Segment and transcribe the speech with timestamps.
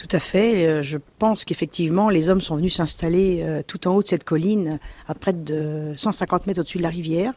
[0.00, 0.66] Tout à fait.
[0.66, 4.24] Euh, je pense qu'effectivement, les hommes sont venus s'installer euh, tout en haut de cette
[4.24, 7.34] colline, à près de 150 mètres au-dessus de la rivière,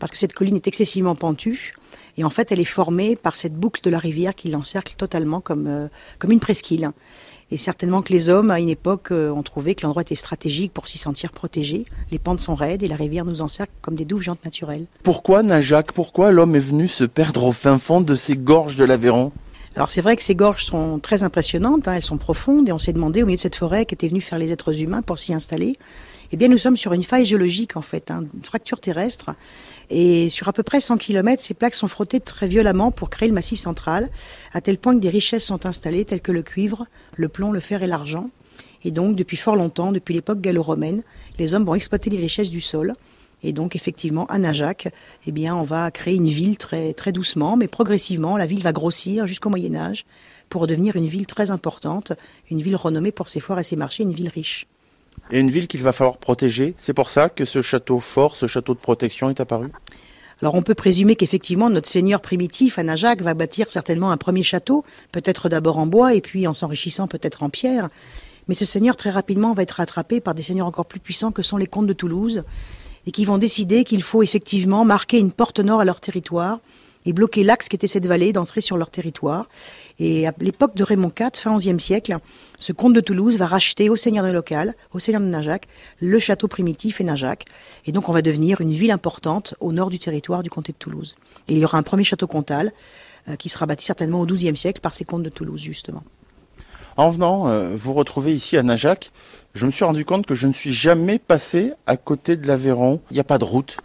[0.00, 1.72] parce que cette colline est excessivement pentue.
[2.18, 5.40] Et en fait, elle est formée par cette boucle de la rivière qui l'encercle totalement
[5.40, 5.86] comme, euh,
[6.18, 6.90] comme une presqu'île.
[7.52, 10.88] Et certainement que les hommes, à une époque, ont trouvé que l'endroit était stratégique pour
[10.88, 11.84] s'y sentir protégé.
[12.10, 14.86] Les pentes sont raides et la rivière nous encercle comme des douves jantes naturelles.
[15.02, 18.84] Pourquoi, Najac, pourquoi l'homme est venu se perdre au fin fond de ces gorges de
[18.84, 19.32] l'Aveyron?
[19.76, 22.78] Alors c'est vrai que ces gorges sont très impressionnantes, hein, elles sont profondes, et on
[22.78, 25.32] s'est demandé au milieu de cette forêt qu'étaient venus faire les êtres humains pour s'y
[25.32, 25.76] installer.
[26.32, 29.30] Eh bien nous sommes sur une faille géologique en fait, hein, une fracture terrestre,
[29.88, 33.28] et sur à peu près 100 km, ces plaques sont frottées très violemment pour créer
[33.28, 34.10] le massif central,
[34.52, 37.60] à tel point que des richesses sont installées telles que le cuivre, le plomb, le
[37.60, 38.30] fer et l'argent.
[38.82, 41.02] Et donc depuis fort longtemps, depuis l'époque gallo-romaine,
[41.38, 42.94] les hommes vont exploiter les richesses du sol.
[43.42, 44.88] Et donc effectivement, à Najac,
[45.26, 48.72] eh bien, on va créer une ville très, très doucement, mais progressivement, la ville va
[48.72, 50.04] grossir jusqu'au Moyen Âge
[50.48, 52.12] pour devenir une ville très importante,
[52.50, 54.66] une ville renommée pour ses foires et ses marchés, une ville riche.
[55.30, 56.74] Et une ville qu'il va falloir protéger.
[56.76, 59.68] C'est pour ça que ce château fort, ce château de protection est apparu?
[60.42, 64.42] Alors on peut présumer qu'effectivement notre seigneur primitif à Najac va bâtir certainement un premier
[64.42, 67.90] château, peut-être d'abord en bois et puis en s'enrichissant peut-être en pierre.
[68.48, 71.42] Mais ce seigneur très rapidement va être rattrapé par des seigneurs encore plus puissants que
[71.42, 72.42] sont les comtes de Toulouse
[73.06, 76.58] et qui vont décider qu'il faut effectivement marquer une porte nord à leur territoire
[77.06, 79.48] et bloquer l'axe qui était cette vallée d'entrée sur leur territoire.
[79.98, 82.18] Et à l'époque de Raymond IV, fin XIe siècle,
[82.58, 85.66] ce comte de Toulouse va racheter au seigneur de local, au seigneur de Najac,
[86.00, 87.44] le château primitif et Najac.
[87.86, 90.78] Et donc on va devenir une ville importante au nord du territoire du comté de
[90.78, 91.16] Toulouse.
[91.48, 92.72] Et il y aura un premier château comtal
[93.28, 96.02] euh, qui sera bâti certainement au XIIe siècle par ces comtes de Toulouse, justement.
[96.96, 99.12] En venant euh, vous retrouver ici à Najac,
[99.54, 103.00] je me suis rendu compte que je ne suis jamais passé à côté de l'Aveyron.
[103.10, 103.76] Il n'y a pas de route.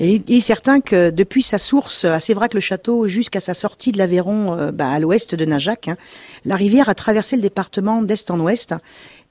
[0.00, 4.70] Il est certain que depuis sa source à Sévrac-le-Château jusqu'à sa sortie de l'Aveyron euh,
[4.70, 5.96] bah, à l'ouest de Najac, hein,
[6.44, 8.76] la rivière a traversé le département d'est en ouest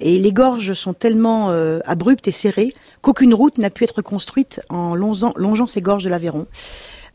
[0.01, 4.59] et les gorges sont tellement euh, abruptes et serrées qu'aucune route n'a pu être construite
[4.67, 6.47] en longeant, ces gorges de l'Aveyron.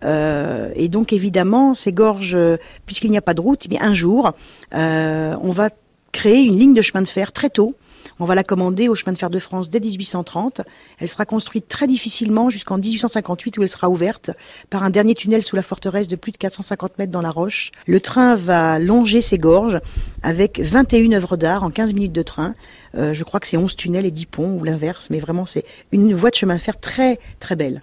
[0.03, 2.39] Euh, et donc évidemment, ces gorges,
[2.87, 4.33] puisqu'il n'y a pas de route, eh un jour,
[4.73, 5.69] on va
[6.11, 7.75] créer une ligne de chemin de fer très tôt
[8.23, 10.61] on va la commander au chemin de fer de France dès 1830.
[11.01, 14.31] Elle sera construite très difficilement jusqu'en 1858 où elle sera ouverte
[14.71, 17.73] par un dernier tunnel sous la forteresse de plus de 450 mètres dans la roche.
[17.89, 19.81] Le train va longer ces gorges
[20.23, 22.55] avec 21 œuvres d'art en 15 minutes de train.
[22.95, 25.65] Euh, je crois que c'est 11 tunnels et 10 ponts ou l'inverse, mais vraiment c'est
[25.91, 27.81] une voie de chemin de fer très très belle.